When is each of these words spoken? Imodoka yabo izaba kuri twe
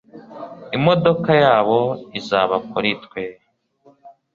Imodoka 0.77 1.29
yabo 1.43 1.79
izaba 2.19 2.55
kuri 2.69 2.89
twe 3.03 3.23